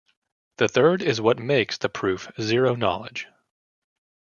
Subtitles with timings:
[0.57, 3.27] The third is what makes the proof zero-knowledge.